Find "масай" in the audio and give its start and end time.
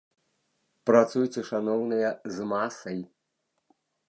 2.55-2.99